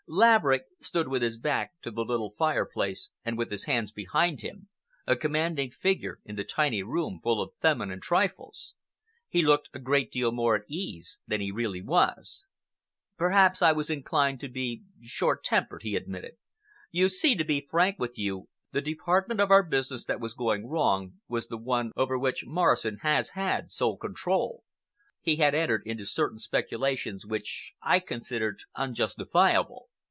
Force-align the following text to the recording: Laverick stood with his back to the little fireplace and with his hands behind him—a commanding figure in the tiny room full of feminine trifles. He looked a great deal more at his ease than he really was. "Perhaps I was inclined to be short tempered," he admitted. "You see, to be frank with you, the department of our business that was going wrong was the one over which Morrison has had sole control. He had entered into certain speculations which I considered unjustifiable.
Laverick 0.13 0.65
stood 0.81 1.07
with 1.07 1.21
his 1.21 1.37
back 1.37 1.79
to 1.83 1.89
the 1.89 2.03
little 2.03 2.33
fireplace 2.37 3.11
and 3.23 3.37
with 3.37 3.49
his 3.49 3.63
hands 3.63 3.93
behind 3.93 4.41
him—a 4.41 5.15
commanding 5.15 5.71
figure 5.71 6.19
in 6.25 6.35
the 6.35 6.43
tiny 6.43 6.83
room 6.83 7.21
full 7.23 7.41
of 7.41 7.53
feminine 7.61 8.01
trifles. 8.01 8.73
He 9.29 9.41
looked 9.41 9.69
a 9.73 9.79
great 9.79 10.11
deal 10.11 10.33
more 10.33 10.53
at 10.57 10.61
his 10.63 10.69
ease 10.69 11.19
than 11.27 11.39
he 11.39 11.49
really 11.49 11.81
was. 11.81 12.45
"Perhaps 13.15 13.61
I 13.61 13.71
was 13.71 13.89
inclined 13.89 14.41
to 14.41 14.49
be 14.49 14.83
short 15.01 15.45
tempered," 15.45 15.83
he 15.83 15.95
admitted. 15.95 16.33
"You 16.91 17.07
see, 17.07 17.33
to 17.35 17.45
be 17.45 17.65
frank 17.69 17.97
with 17.97 18.17
you, 18.17 18.49
the 18.73 18.81
department 18.81 19.39
of 19.39 19.49
our 19.49 19.63
business 19.63 20.03
that 20.07 20.19
was 20.19 20.33
going 20.33 20.67
wrong 20.67 21.21
was 21.29 21.47
the 21.47 21.57
one 21.57 21.93
over 21.95 22.19
which 22.19 22.43
Morrison 22.45 22.97
has 22.97 23.29
had 23.29 23.71
sole 23.71 23.95
control. 23.95 24.65
He 25.21 25.37
had 25.37 25.55
entered 25.55 25.83
into 25.85 26.03
certain 26.05 26.39
speculations 26.39 27.25
which 27.25 27.71
I 27.81 28.01
considered 28.01 28.63
unjustifiable. 28.75 29.87